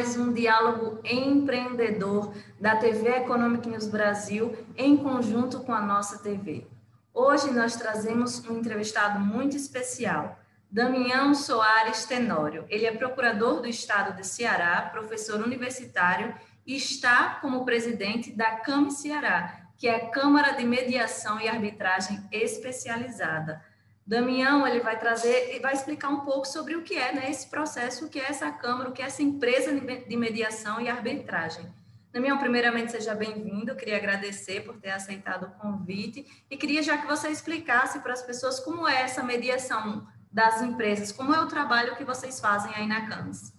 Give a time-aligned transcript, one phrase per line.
[0.00, 6.66] mais um diálogo empreendedor da TV Economic News Brasil em conjunto com a nossa TV.
[7.12, 10.38] Hoje nós trazemos um entrevistado muito especial,
[10.70, 12.64] Damião Soares Tenório.
[12.70, 16.34] Ele é procurador do Estado de Ceará, professor universitário
[16.66, 22.26] e está como presidente da CAM Ceará, que é a Câmara de Mediação e Arbitragem
[22.32, 23.62] Especializada.
[24.10, 27.48] Damião, ele vai trazer e vai explicar um pouco sobre o que é né, esse
[27.48, 31.64] processo, o que é essa Câmara, o que é essa empresa de mediação e arbitragem.
[32.12, 33.76] Damião, primeiramente, seja bem-vindo.
[33.76, 38.20] Queria agradecer por ter aceitado o convite e queria já que você explicasse para as
[38.20, 42.88] pessoas como é essa mediação das empresas, como é o trabalho que vocês fazem aí
[42.88, 43.54] na CAMS.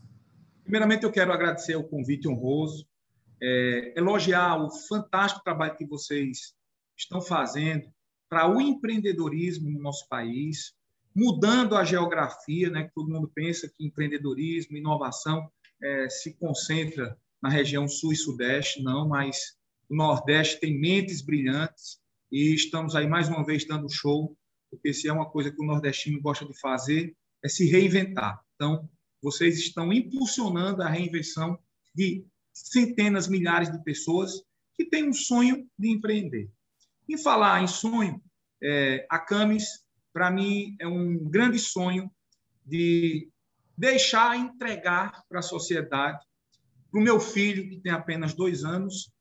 [0.63, 2.85] Primeiramente, eu quero agradecer o convite honroso,
[3.41, 6.53] é, elogiar o fantástico trabalho que vocês
[6.97, 7.89] estão fazendo
[8.31, 10.73] para o empreendedorismo no nosso país,
[11.13, 15.51] mudando a geografia, né, que todo mundo pensa que empreendedorismo, inovação
[15.83, 19.57] é, se concentra na região sul e sudeste, não, mas
[19.89, 21.99] o Nordeste tem mentes brilhantes
[22.31, 24.33] e estamos aí mais uma vez dando show,
[24.69, 28.41] porque se é uma coisa que o nordestino gosta de fazer, é se reinventar.
[28.55, 28.89] Então,
[29.21, 31.59] vocês estão impulsionando a reinvenção
[31.93, 34.31] de centenas, milhares de pessoas
[34.73, 36.49] que têm um sonho de empreender.
[37.07, 38.21] Em falar em sonho,
[38.61, 42.11] é, a Camis, para mim, é um grande sonho
[42.65, 43.29] de
[43.77, 46.19] deixar entregar para a sociedade,
[46.91, 49.11] para o meu filho, que tem apenas dois anos,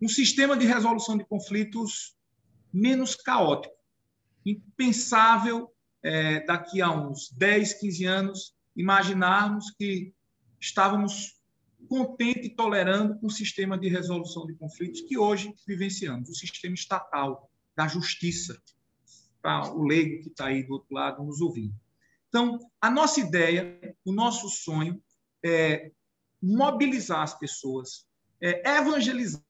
[0.00, 2.16] um sistema de resolução de conflitos
[2.72, 3.74] menos caótico,
[4.44, 5.72] impensável
[6.02, 10.14] é, daqui a uns 10, 15 anos, imaginarmos que
[10.60, 11.35] estávamos
[11.88, 17.50] contente e tolerando o sistema de resolução de conflitos que hoje vivenciamos, o sistema estatal
[17.76, 18.60] da justiça,
[19.40, 21.74] para o leigo que está aí do outro lado nos ouvindo.
[22.28, 25.00] Então, a nossa ideia, o nosso sonho
[25.44, 25.92] é
[26.42, 28.06] mobilizar as pessoas,
[28.40, 29.42] é evangelizar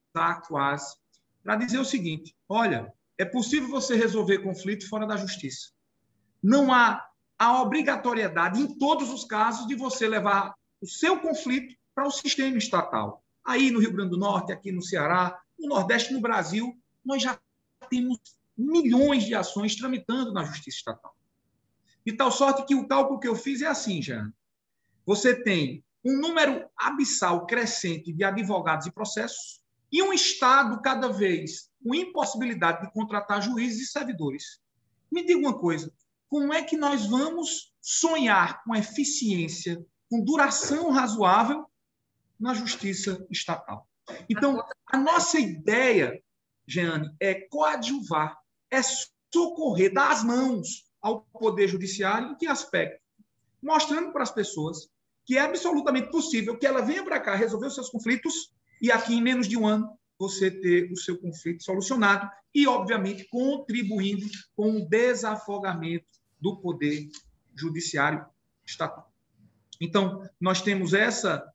[0.47, 0.94] quase,
[1.43, 5.70] para dizer o seguinte: olha, é possível você resolver conflito fora da justiça.
[6.43, 7.04] Não há
[7.38, 12.58] a obrigatoriedade, em todos os casos, de você levar o seu conflito para o sistema
[12.58, 13.24] estatal.
[13.42, 17.40] Aí no Rio Grande do Norte, aqui no Ceará, no Nordeste, no Brasil, nós já
[17.88, 18.18] temos
[18.56, 21.16] milhões de ações tramitando na Justiça Estatal.
[22.04, 24.30] De tal sorte que o cálculo que eu fiz é assim, Jean.
[25.06, 31.70] Você tem um número abissal crescente de advogados e processos e um Estado cada vez
[31.82, 34.60] com impossibilidade de contratar juízes e servidores.
[35.10, 35.90] Me diga uma coisa:
[36.28, 41.66] como é que nós vamos sonhar com eficiência, com duração razoável
[42.38, 43.88] na justiça estatal.
[44.28, 46.22] Então, a nossa ideia,
[46.66, 48.38] Jeane, é coadjuvar,
[48.70, 48.80] é
[49.32, 53.00] socorrer, dar as mãos ao Poder Judiciário em que aspecto?
[53.62, 54.88] Mostrando para as pessoas
[55.25, 59.14] que é absolutamente possível que ela venha para cá resolver os seus conflitos e aqui,
[59.14, 64.76] em menos de um ano, você ter o seu conflito solucionado e, obviamente, contribuindo com
[64.76, 66.06] o desafogamento
[66.41, 67.08] do Poder
[67.54, 68.25] Judiciário
[68.64, 69.12] Estatal.
[69.80, 71.52] Então, nós temos essa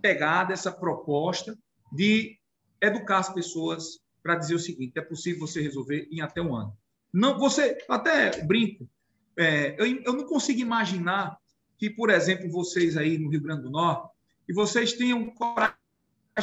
[0.00, 1.56] pegada, essa proposta
[1.92, 2.38] de
[2.80, 6.76] educar as pessoas para dizer o seguinte: é possível você resolver em até um ano.
[7.12, 8.88] Não, você até brinco.
[9.36, 11.38] É, eu, eu não consigo imaginar
[11.78, 14.10] que, por exemplo, vocês aí no Rio Grande do Norte,
[14.48, 15.76] e vocês tenham coragem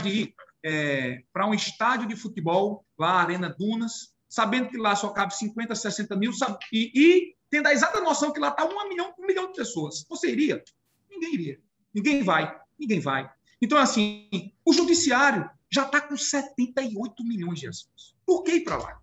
[0.01, 5.09] de ir é, para um estádio de futebol, lá, Arena Dunas, sabendo que lá só
[5.09, 8.89] cabe 50, 60 mil, sabe, e, e tendo a exata noção que lá está um
[8.89, 10.05] milhão, um milhão de pessoas.
[10.09, 10.63] Você iria?
[11.09, 11.59] Ninguém iria.
[11.93, 12.59] Ninguém vai.
[12.79, 13.29] Ninguém vai.
[13.61, 18.15] Então, assim, o judiciário já está com 78 milhões de ações.
[18.25, 19.01] Por que ir para lá?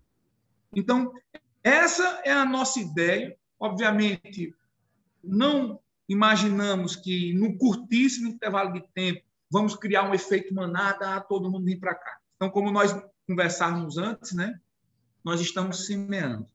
[0.75, 1.13] Então,
[1.63, 3.37] essa é a nossa ideia.
[3.59, 4.53] Obviamente,
[5.23, 11.49] não imaginamos que, no curtíssimo intervalo de tempo, vamos criar um efeito manada a todo
[11.49, 12.17] mundo vir para cá.
[12.35, 12.93] Então, como nós
[13.27, 14.59] conversávamos antes, né,
[15.23, 16.47] nós estamos semeando,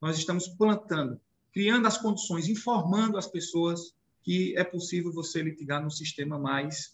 [0.00, 1.20] nós estamos plantando,
[1.52, 6.93] criando as condições, informando as pessoas que é possível você litigar num sistema mais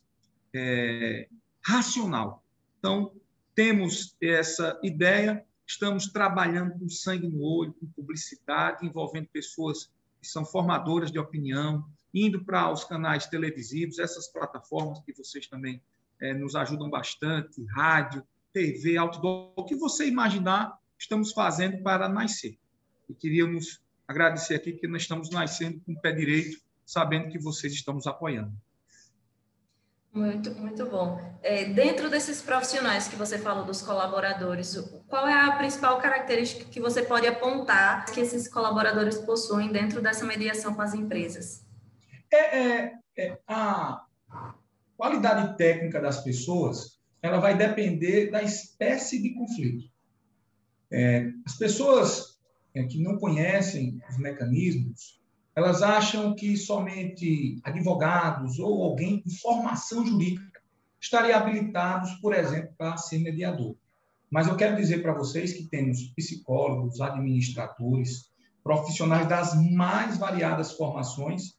[0.54, 1.28] é,
[1.64, 2.44] racional.
[2.78, 3.12] Então,
[3.54, 10.44] temos essa ideia, estamos trabalhando com sangue no olho, com publicidade, envolvendo pessoas que são
[10.44, 15.80] formadoras de opinião, indo para os canais televisivos, essas plataformas que vocês também
[16.20, 18.22] é, nos ajudam bastante, rádio,
[18.52, 22.58] TV, outdoor, o que você imaginar, estamos fazendo para nascer.
[23.08, 27.72] E queríamos agradecer aqui que nós estamos nascendo com o pé direito, sabendo que vocês
[27.72, 28.52] estão nos apoiando.
[30.12, 31.20] Muito, muito bom.
[31.40, 34.76] É, dentro desses profissionais que você falou, dos colaboradores,
[35.06, 40.26] qual é a principal característica que você pode apontar que esses colaboradores possuem dentro dessa
[40.26, 41.64] mediação com as empresas?
[42.32, 44.04] É, é, é a,
[44.96, 49.88] qualidade técnica das pessoas ela vai depender da espécie de conflito.
[50.90, 52.38] É, as pessoas
[52.74, 55.19] é, que não conhecem os mecanismos,
[55.60, 60.58] elas acham que somente advogados ou alguém com formação jurídica
[60.98, 63.76] estaria habilitados, por exemplo, para ser mediador.
[64.30, 68.30] Mas eu quero dizer para vocês que temos psicólogos, administradores,
[68.64, 71.58] profissionais das mais variadas formações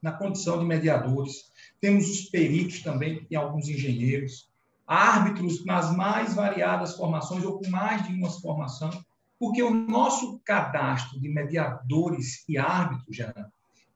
[0.00, 1.52] na condição de mediadores.
[1.78, 4.48] Temos os peritos também, e alguns engenheiros,
[4.86, 8.90] árbitros nas mais variadas formações ou com mais de uma formação,
[9.38, 13.32] porque o nosso cadastro de mediadores e árbitros, já,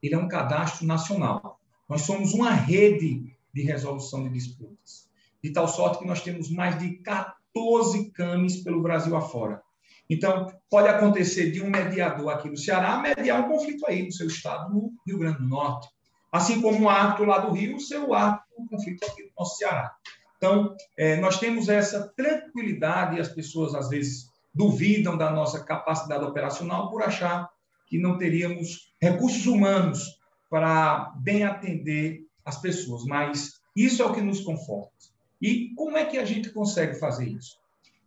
[0.02, 1.60] ele é um cadastro nacional.
[1.88, 5.08] Nós somos uma rede de resolução de disputas,
[5.42, 9.62] de tal sorte que nós temos mais de 14 CAMES pelo Brasil afora.
[10.08, 14.26] Então, pode acontecer de um mediador aqui no Ceará mediar um conflito aí no seu
[14.26, 15.88] estado, no Rio Grande do Norte.
[16.32, 19.94] Assim como um árbitro lá do Rio, seu árbitro, um conflito aqui no nosso Ceará.
[20.36, 26.24] Então, é, nós temos essa tranquilidade e as pessoas, às vezes, duvidam da nossa capacidade
[26.24, 27.48] operacional por achar
[27.86, 30.18] que não teríamos recursos humanos
[30.48, 33.04] para bem atender as pessoas.
[33.04, 34.92] Mas isso é o que nos conforta.
[35.40, 37.58] E como é que a gente consegue fazer isso?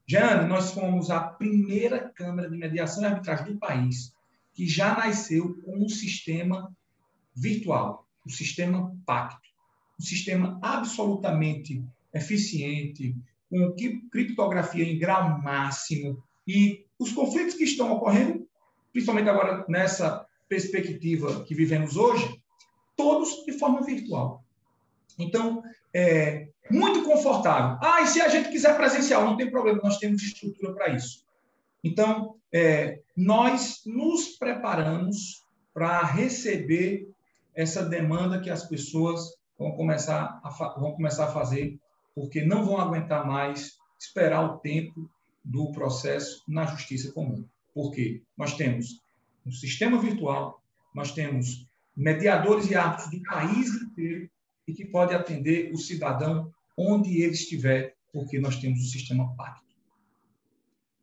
[0.06, 4.14] Jeane, nós fomos a primeira Câmara de Mediação e Arbitragem do país
[4.54, 6.72] que já nasceu com um sistema
[7.36, 9.50] virtual, o sistema Pacto,
[10.00, 13.16] um sistema absolutamente eficiente,
[13.50, 13.74] com
[14.12, 18.48] criptografia em grau máximo, e os conflitos que estão ocorrendo,
[18.92, 22.42] principalmente agora nessa perspectiva que vivemos hoje,
[22.96, 24.44] todos de forma virtual.
[25.18, 25.64] Então,
[25.94, 27.78] é muito confortável.
[27.82, 31.24] Ah, e se a gente quiser presencial, não tem problema, nós temos estrutura para isso.
[31.84, 35.44] Então, é, nós nos preparamos
[35.74, 37.08] para receber
[37.56, 40.50] essa demanda que as pessoas vão começar a,
[40.80, 41.78] vão começar a fazer
[42.16, 45.10] porque não vão aguentar mais esperar o tempo
[45.44, 47.48] do processo na justiça comum.
[47.74, 49.02] Porque nós temos
[49.46, 50.62] um sistema virtual,
[50.96, 54.30] nós temos mediadores e árbitros do país inteiro
[54.68, 59.64] e que pode atender o cidadão onde ele estiver, porque nós temos o sistema pacto.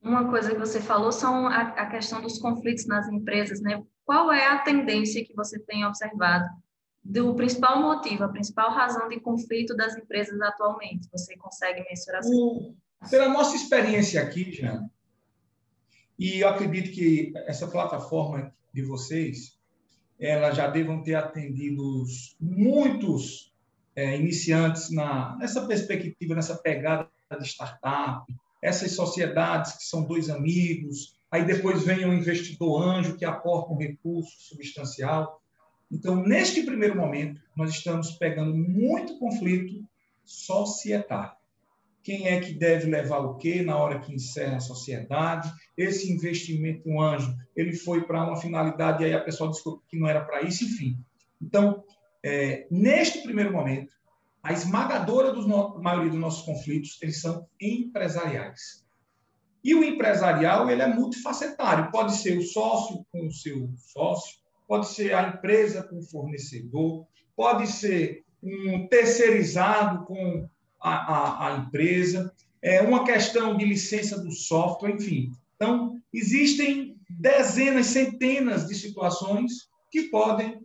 [0.03, 3.85] Uma coisa que você falou são a, a questão dos conflitos nas empresas, né?
[4.05, 6.49] Qual é a tendência que você tem observado
[7.05, 11.09] do principal motivo, a principal razão de conflito das empresas atualmente?
[11.13, 12.23] Você consegue mensurar?
[12.25, 12.75] O,
[13.09, 14.91] pela nossa experiência aqui, Jean,
[16.19, 19.59] e eu acredito que essa plataforma de vocês,
[20.19, 22.05] ela já devam ter atendido
[22.39, 23.55] muitos
[23.97, 27.09] é, iniciantes na, nessa perspectiva, nessa pegada
[27.41, 28.31] de startup,
[28.63, 33.79] essas sociedades que são dois amigos, aí depois vem o investidor anjo que aporta um
[33.79, 35.41] recurso substancial.
[35.91, 39.83] Então, neste primeiro momento, nós estamos pegando muito conflito
[40.25, 41.40] societário.
[42.03, 45.53] Quem é que deve levar o quê na hora que encerra a sociedade?
[45.77, 49.99] Esse investimento um anjo, ele foi para uma finalidade e aí a pessoa descobriu que
[49.99, 50.99] não era para isso, enfim.
[51.41, 51.85] Então,
[52.23, 53.93] é, neste primeiro momento,
[54.43, 55.47] a esmagadora dos
[55.83, 58.87] maioria dos nossos conflitos, eles são empresariais.
[59.63, 61.91] E o empresarial, ele é multifacetário.
[61.91, 67.07] Pode ser o sócio com o seu sócio, pode ser a empresa com o fornecedor,
[67.37, 70.49] pode ser um terceirizado com
[70.81, 72.33] a, a, a empresa,
[72.63, 75.33] é uma questão de licença do software, enfim.
[75.57, 80.61] Então, existem dezenas, centenas de situações que podem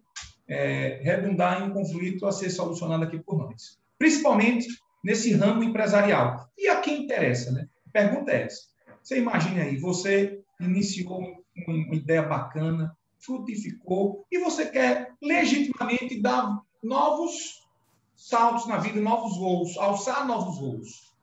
[0.48, 3.78] é, redundar em um conflito a ser solucionado aqui por nós.
[3.98, 4.68] Principalmente
[5.04, 6.50] nesse ramo empresarial.
[6.58, 7.68] E a quem interessa, né?
[7.88, 8.64] A pergunta é essa.
[9.02, 17.65] Você imagine aí, você iniciou uma ideia bacana, frutificou, e você quer legitimamente dar novos
[18.16, 21.14] saltos na vida, novos voos, alçar novos voos.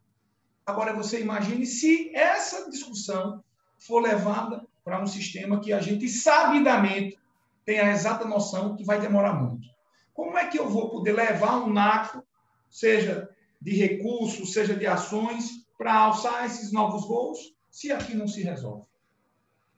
[0.65, 3.43] Agora você imagine se essa discussão
[3.79, 7.19] for levada para um sistema que a gente sabidamente
[7.65, 9.69] tem a exata noção que vai demorar muito.
[10.15, 12.23] Como é que eu vou poder levar um NACO,
[12.71, 13.29] seja
[13.61, 18.85] de recursos, seja de ações, para alçar esses novos voos, se aqui não se resolve?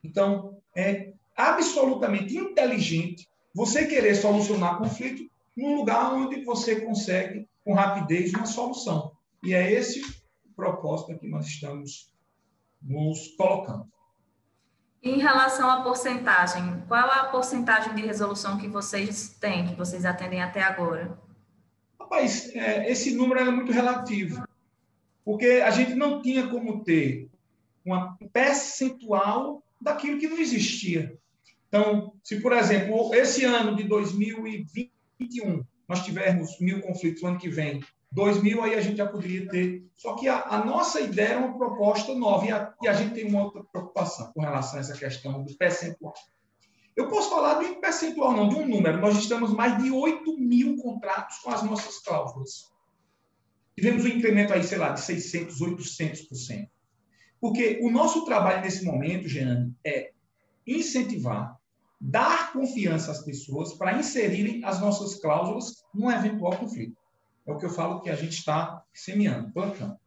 [0.02, 8.32] Então, é absolutamente inteligente você querer solucionar conflito num lugar onde você consegue, com rapidez,
[8.32, 9.12] uma solução.
[9.42, 12.12] E é esse o propósito que nós estamos
[12.82, 13.86] nos colocando.
[15.02, 20.04] Em relação à porcentagem, qual é a porcentagem de resolução que vocês têm, que vocês
[20.04, 21.18] atendem até agora?
[22.00, 24.42] Rapaz, é, esse número é muito relativo,
[25.24, 27.28] porque a gente não tinha como ter
[27.84, 31.18] uma percentual daquilo que não existia.
[31.68, 33.82] Então, se, por exemplo, esse ano de
[35.28, 37.80] 2021 nós tivermos mil conflitos no ano que vem
[38.14, 39.84] 2 mil aí a gente já poderia ter.
[39.96, 43.12] Só que a, a nossa ideia é uma proposta nova e a, e a, gente
[43.12, 46.14] tem uma outra preocupação com relação a essa questão do percentual.
[46.96, 49.00] Eu posso falar de percentual, não, de um número.
[49.00, 52.72] Nós estamos mais de 8 mil contratos com as nossas cláusulas.
[53.76, 56.68] Tivemos um incremento aí, sei lá, de 600, 800%.
[57.40, 60.12] Porque o nosso trabalho nesse momento, Jean, é
[60.64, 61.58] incentivar,
[62.06, 66.96] dar confiança às pessoas para inserirem as nossas cláusulas num eventual conflito.
[67.46, 69.98] É o que eu falo que a gente está semeando, plantando.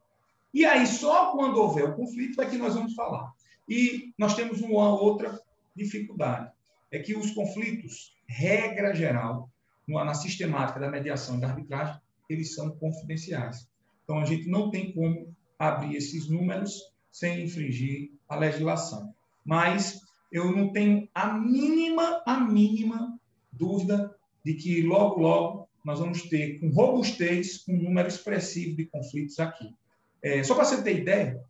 [0.53, 3.33] E aí, só quando houver o conflito é que nós vamos falar.
[3.67, 5.41] E nós temos uma outra
[5.75, 6.51] dificuldade.
[6.91, 9.49] É que os conflitos, regra geral,
[9.87, 11.99] na sistemática da mediação e da arbitragem,
[12.29, 13.67] eles são confidenciais.
[14.03, 16.79] Então, a gente não tem como abrir esses números
[17.11, 19.13] sem infringir a legislação.
[19.43, 23.17] Mas eu não tenho a mínima, a mínima
[23.51, 29.39] dúvida de que logo, logo nós vamos ter, com robustez, um número expressivo de conflitos
[29.39, 29.73] aqui.
[30.21, 31.41] É, só para você ter ideia,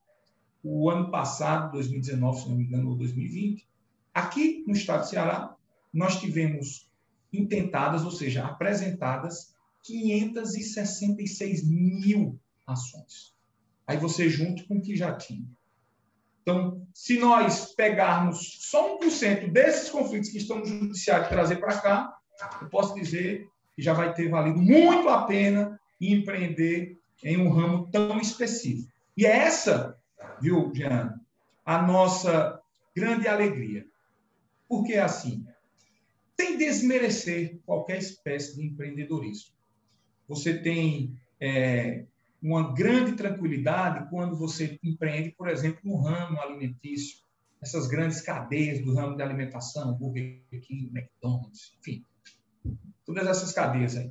[0.64, 3.68] o ano passado, 2019, se não me engano, ou 2020,
[4.14, 5.56] aqui no estado do Ceará,
[5.94, 6.88] nós tivemos
[7.32, 13.34] intentadas, ou seja, apresentadas 566 mil ações.
[13.86, 15.46] Aí você junto com o que já tinha.
[16.48, 21.78] Então, se nós pegarmos só 1% desses conflitos que estão no judiciário e trazer para
[21.82, 22.18] cá,
[22.62, 27.92] eu posso dizer que já vai ter valido muito a pena empreender em um ramo
[27.92, 28.90] tão específico.
[29.18, 29.98] E é essa,
[30.40, 31.20] viu, Jean,
[31.66, 32.62] a nossa
[32.96, 33.86] grande alegria.
[34.70, 35.46] Porque é assim,
[36.40, 39.52] sem desmerecer qualquer espécie de empreendedorismo.
[40.30, 42.06] Você tem é,
[42.48, 47.18] uma grande tranquilidade quando você empreende, por exemplo, no ramo alimentício,
[47.62, 52.06] essas grandes cadeias do ramo de alimentação, Burger King, McDonald's, enfim,
[53.06, 54.10] todas essas cadeias aí.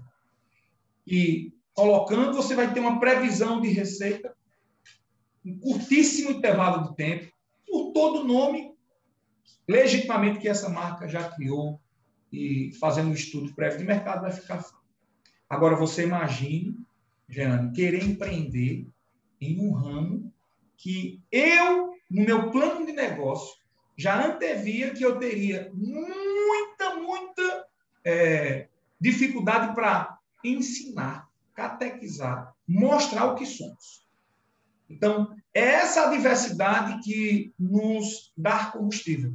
[1.06, 4.36] E colocando, você vai ter uma previsão de receita
[5.44, 7.32] um curtíssimo intervalo de tempo,
[7.66, 8.74] por todo o nome
[9.66, 11.80] legitimamente que essa marca já criou
[12.32, 14.64] e fazendo um estudo prévio de mercado vai ficar.
[15.48, 16.76] Agora, você imagine
[17.28, 18.86] Jeane, querer empreender
[19.40, 20.32] em um ramo
[20.76, 23.54] que eu, no meu plano de negócio,
[23.96, 27.66] já antevia que eu teria muita, muita
[28.04, 28.68] é,
[29.00, 34.06] dificuldade para ensinar, catequizar, mostrar o que somos.
[34.88, 39.34] Então, é essa diversidade que nos dá combustível.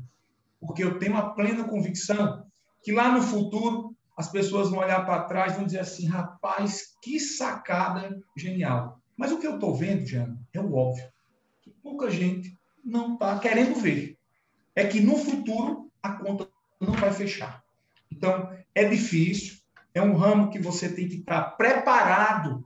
[0.60, 2.46] Porque eu tenho a plena convicção
[2.84, 6.96] que lá no futuro as pessoas vão olhar para trás e vão dizer assim: rapaz,
[7.02, 9.02] que sacada genial.
[9.18, 11.12] Mas o que eu estou vendo, Jean, é o óbvio.
[11.64, 14.16] Que pouca gente não está querendo ver.
[14.76, 16.48] É que no futuro a conta
[16.80, 17.64] não vai fechar.
[18.12, 19.58] Então, é difícil,
[19.94, 22.64] é um ramo que você tem que estar preparado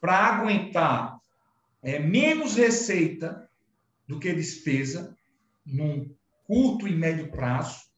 [0.00, 1.18] para aguentar
[1.82, 3.48] é, menos receita
[4.06, 5.16] do que despesa
[5.64, 6.14] num
[6.46, 7.89] curto e médio prazo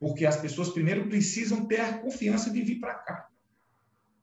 [0.00, 3.28] porque as pessoas primeiro precisam ter a confiança de vir para cá.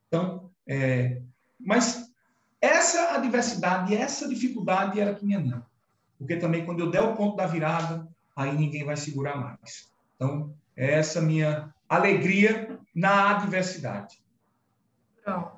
[0.07, 1.21] Então, é,
[1.59, 2.11] mas
[2.59, 5.69] essa adversidade, essa dificuldade era que me anima.
[6.17, 9.91] Porque também quando eu der o ponto da virada, aí ninguém vai segurar mais.
[10.15, 14.17] Então, é essa minha alegria na adversidade.
[15.23, 15.51] Pronto.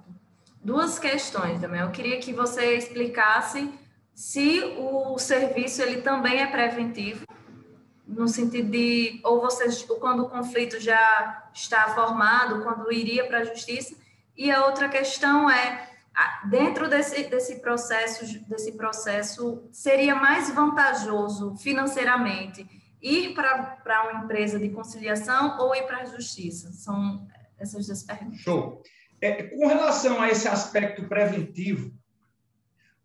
[0.62, 1.80] Duas questões também.
[1.80, 3.74] Eu queria que você explicasse
[4.14, 7.26] se o serviço ele também é preventivo
[8.10, 13.44] no sentido de ou vocês quando o conflito já está formado, quando iria para a
[13.44, 13.96] justiça,
[14.36, 15.88] e a outra questão é
[16.50, 22.68] dentro desse, desse processo desse processo seria mais vantajoso financeiramente
[23.02, 26.74] ir para uma empresa de conciliação ou ir para a justiça?
[26.74, 27.26] São
[27.58, 28.40] essas duas perguntas.
[28.40, 28.82] Show.
[29.22, 31.94] É, com relação a esse aspecto preventivo,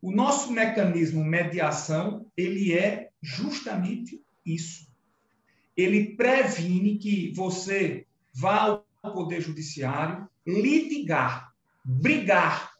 [0.01, 4.94] o nosso mecanismo mediação ele é justamente isso
[5.77, 11.53] ele previne que você vá ao Poder Judiciário litigar,
[11.85, 12.73] brigar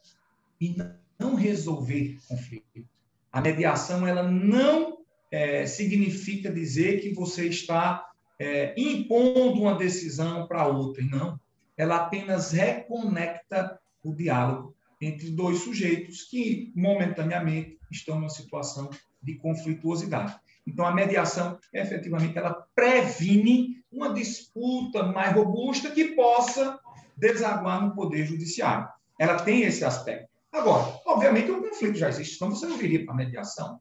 [0.61, 0.77] e
[1.19, 2.87] não resolver conflito.
[3.33, 4.99] A mediação ela não
[5.31, 8.09] é, significa dizer que você está
[8.39, 11.39] é, impondo uma decisão para outra, não.
[11.77, 18.91] Ela apenas reconecta o diálogo entre dois sujeitos que momentaneamente estão numa situação
[19.23, 20.37] de conflituosidade.
[20.67, 26.81] Então, a mediação, efetivamente, ela previne uma disputa mais robusta que possa
[27.17, 28.89] desaguar no Poder Judiciário.
[29.19, 30.29] Ela tem esse aspecto.
[30.53, 33.81] Agora, obviamente, o conflito já existe, então você não viria para a mediação.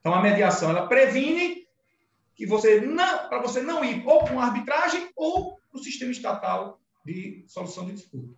[0.00, 1.66] Então, a mediação, ela previne
[2.34, 6.80] que você não, para você não ir ou uma arbitragem ou para o sistema estatal
[7.04, 8.34] de solução de disputa.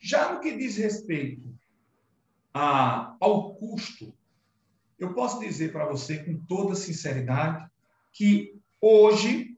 [0.00, 1.52] Já no que diz respeito
[2.54, 4.14] a, ao custo,
[5.02, 7.68] eu posso dizer para você com toda sinceridade
[8.12, 9.56] que hoje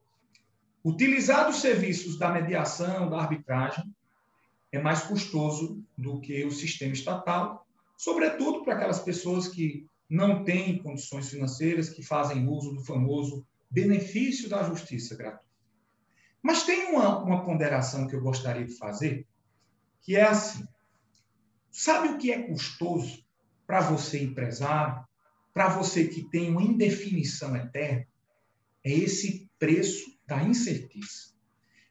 [0.83, 3.85] utilizar os serviços da mediação, da arbitragem,
[4.73, 10.79] é mais custoso do que o sistema estatal, sobretudo para aquelas pessoas que não têm
[10.79, 15.45] condições financeiras, que fazem uso do famoso benefício da justiça gratuita.
[16.43, 19.27] Mas tem uma, uma ponderação que eu gostaria de fazer,
[20.03, 20.67] que é assim:
[21.71, 23.25] sabe o que é custoso
[23.67, 25.05] para você, empresário,
[25.55, 28.07] para você que tem uma indefinição eterna?
[28.85, 31.33] É esse preço da incerteza.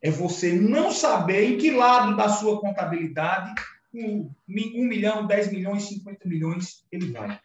[0.01, 3.55] É você não saber em que lado da sua contabilidade
[3.93, 7.39] um, um milhão, dez milhões, cinquenta milhões ele vai.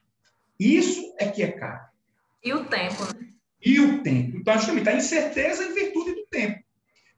[0.58, 1.86] Isso é que é caro.
[2.42, 3.28] E o tempo, né?
[3.64, 4.38] E o tempo.
[4.38, 6.62] Então, justamente, a incerteza em virtude do tempo.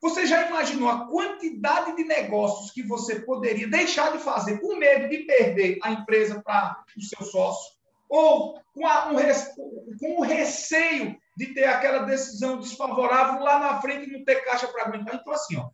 [0.01, 5.09] Você já imaginou a quantidade de negócios que você poderia deixar de fazer com medo
[5.09, 7.80] de perder a empresa para o seu sócio?
[8.11, 14.09] Ou com, a, um, com o receio de ter aquela decisão desfavorável lá na frente
[14.09, 15.15] e não ter caixa para aguentar?
[15.15, 15.71] Então, assim, ó,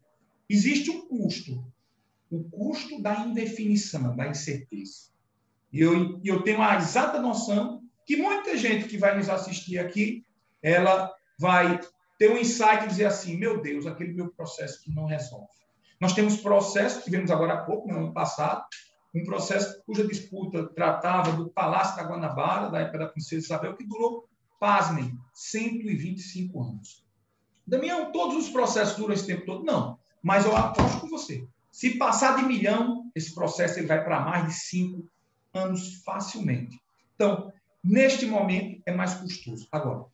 [0.49, 1.64] existe um custo.
[2.31, 5.11] O custo da indefinição, da incerteza.
[5.73, 10.25] E eu, eu tenho a exata noção que muita gente que vai nos assistir aqui,
[10.62, 11.81] ela vai
[12.19, 15.49] ter um insight e dizer assim, meu Deus, aquele meu processo que não resolve.
[16.00, 18.64] Nós temos processos, tivemos agora há pouco, no ano passado,
[19.16, 23.87] um processo cuja disputa tratava do Palácio da Guanabara, da época da Princesa Isabel, que
[23.87, 24.28] durou,
[24.61, 27.04] pasmem, 125 anos.
[27.66, 29.64] Damião, todos os processos duram esse tempo todo?
[29.64, 31.49] Não, mas eu aposto com você.
[31.70, 35.08] Se passar de milhão, esse processo ele vai para mais de cinco
[35.52, 36.78] anos facilmente.
[37.14, 39.66] Então, neste momento, é mais custoso.
[39.73, 40.04] Agora,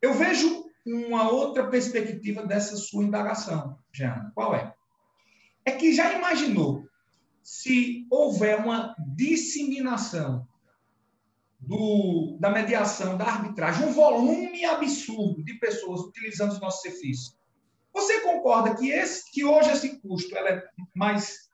[0.00, 4.30] eu vejo uma outra perspectiva dessa sua indagação, Jean.
[4.34, 4.74] Qual é?
[5.64, 6.89] É que já imaginou
[7.50, 10.46] se houver uma disseminação
[11.58, 17.36] do, da mediação, da arbitragem, um volume absurdo de pessoas utilizando os nossos serviços.
[17.92, 21.50] Você concorda que, esse, que hoje esse custo é mais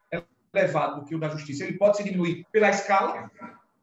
[0.52, 1.64] elevado do que o da justiça?
[1.64, 3.30] Ele pode se diminuir pela escala?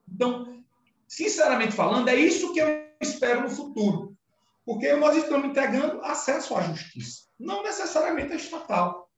[0.08, 0.64] Então,
[1.08, 2.68] sinceramente falando, é isso que eu
[3.02, 4.16] espero no futuro.
[4.64, 9.10] Porque nós estamos entregando acesso à justiça, não necessariamente a estatal.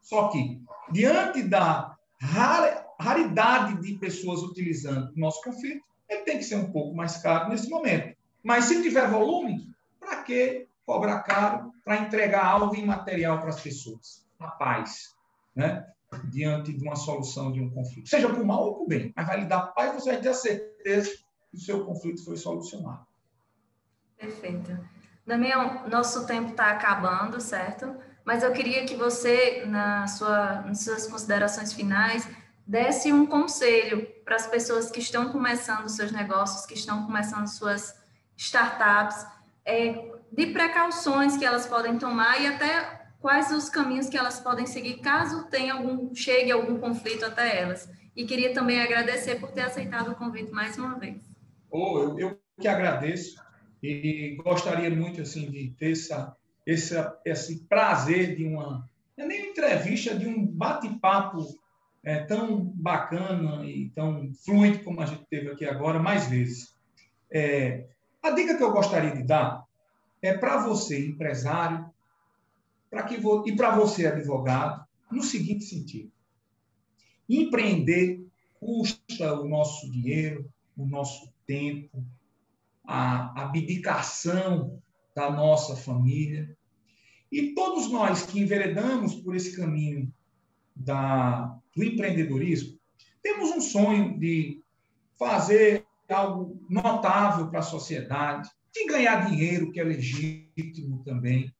[0.00, 6.56] Só que, diante da raridade de pessoas utilizando o nosso conflito, ele tem que ser
[6.56, 8.16] um pouco mais caro nesse momento.
[8.42, 14.24] Mas se tiver volume, para que cobrar caro para entregar algo imaterial para as pessoas?
[14.38, 15.14] A paz,
[15.54, 15.86] né?
[16.24, 18.08] diante de uma solução de um conflito.
[18.08, 20.34] Seja por mal ou por bem, mas vai lhe dar paz, você vai ter a
[20.34, 21.10] certeza
[21.50, 23.06] que o seu conflito foi solucionado.
[24.16, 24.78] Perfeito.
[25.26, 27.96] Damião, nosso tempo está acabando, certo?
[28.26, 32.28] Mas eu queria que você, na sua, nas suas considerações finais,
[32.66, 37.94] desse um conselho para as pessoas que estão começando seus negócios, que estão começando suas
[38.36, 39.24] startups,
[39.64, 44.66] é, de precauções que elas podem tomar e até quais os caminhos que elas podem
[44.66, 47.88] seguir caso tenha algum chegue algum conflito até elas.
[48.16, 51.22] E queria também agradecer por ter aceitado o convite mais uma vez.
[51.70, 53.40] Oh, eu, eu que agradeço
[53.80, 56.36] e gostaria muito assim de ter essa,
[56.66, 61.58] essa, esse prazer de uma não é nem uma entrevista, de um bate-papo
[62.04, 66.76] é, tão bacana e tão fluido como a gente teve aqui agora, mais vezes.
[67.30, 67.86] É,
[68.22, 69.64] a dica que eu gostaria de dar
[70.20, 71.88] é para você, empresário,
[72.90, 76.12] para que e para você, advogado, no seguinte sentido:
[77.28, 78.24] empreender
[78.60, 82.04] custa o nosso dinheiro, o nosso tempo,
[82.84, 84.80] a abdicação
[85.16, 86.54] da nossa família.
[87.32, 90.12] E todos nós que enveredamos por esse caminho
[90.76, 92.78] da, do empreendedorismo,
[93.22, 94.62] temos um sonho de
[95.18, 101.50] fazer algo notável para a sociedade, de ganhar dinheiro, que é legítimo também.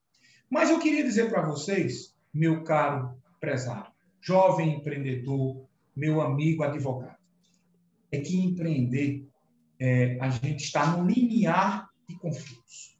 [0.50, 3.90] Mas eu queria dizer para vocês, meu caro empresário,
[4.20, 5.66] jovem empreendedor,
[5.96, 7.16] meu amigo advogado,
[8.12, 9.26] é que empreender
[9.80, 12.95] é, a gente está no limiar de conflitos.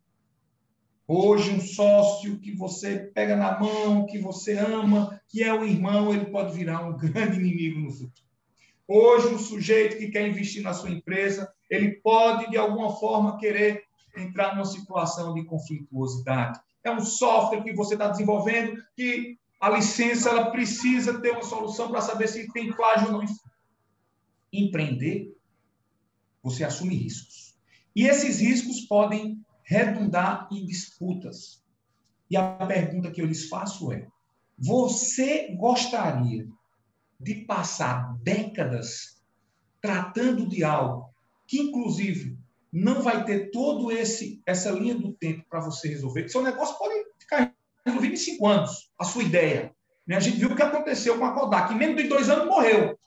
[1.08, 6.12] Hoje, um sócio que você pega na mão, que você ama, que é o irmão,
[6.12, 8.26] ele pode virar um grande inimigo no futuro.
[8.88, 13.84] Hoje, um sujeito que quer investir na sua empresa, ele pode, de alguma forma, querer
[14.16, 16.60] entrar numa situação de conflituosidade.
[16.82, 21.88] É um software que você está desenvolvendo que a licença ela precisa ter uma solução
[21.88, 23.24] para saber se tem plágio ou não.
[24.52, 25.36] Empreender
[26.42, 27.54] você assume riscos.
[27.94, 31.62] E esses riscos podem redundar em disputas.
[32.30, 34.06] E a pergunta que eu lhes faço é:
[34.56, 36.48] você gostaria
[37.20, 39.20] de passar décadas
[39.80, 41.10] tratando de algo
[41.46, 42.38] que, inclusive,
[42.72, 46.28] não vai ter todo esse essa linha do tempo para você resolver.
[46.28, 49.74] Seu negócio pode ficar resolvido em cinco anos, a sua ideia.
[50.06, 50.16] Né?
[50.16, 51.72] A gente viu o que aconteceu com a Kodak.
[51.72, 52.98] Em menos de dois anos morreu.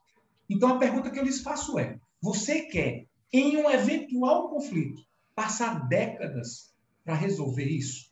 [0.49, 5.08] Então, a pergunta que eu lhes faço é: você quer, em um eventual conflito,
[5.39, 6.73] passar décadas
[7.05, 8.11] para resolver isso?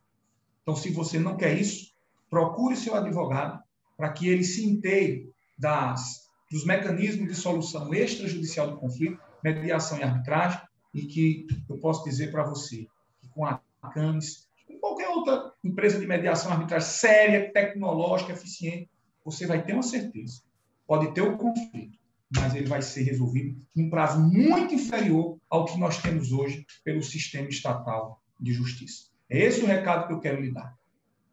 [0.62, 1.94] Então, se você não quer isso,
[2.30, 3.62] procure seu advogado
[3.98, 10.04] para que ele se inteire das, dos mecanismos de solução extrajudicial do conflito, mediação e
[10.04, 10.62] arbitragem,
[10.94, 12.88] e que eu posso dizer para você
[13.20, 13.62] que com a
[13.94, 18.90] CAMES, com qualquer outra empresa de mediação e arbitragem séria, tecnológica, eficiente,
[19.26, 20.44] você vai ter uma certeza.
[20.88, 22.00] Pode ter o conflito,
[22.36, 26.66] mas ele vai ser resolvido em um prazo muito inferior ao que nós temos hoje
[26.84, 29.06] pelo sistema estatal de justiça.
[29.30, 30.76] É esse o recado que eu quero lhe dar.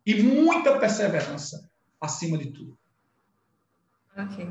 [0.07, 1.69] E muita perseverança
[2.01, 2.77] acima de tudo.
[4.17, 4.49] Ok.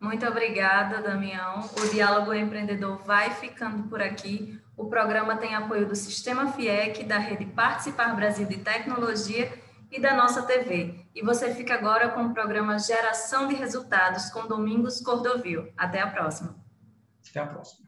[0.00, 1.68] Muito obrigada, Damião.
[1.76, 4.60] O Diálogo Empreendedor vai ficando por aqui.
[4.76, 9.61] O programa tem apoio do Sistema FIEC, da Rede Participar Brasil de Tecnologia
[9.92, 11.06] e da nossa TV.
[11.14, 15.70] E você fica agora com o programa Geração de Resultados com Domingos Cordovil.
[15.76, 16.56] Até a próxima.
[17.28, 17.81] Até a próxima.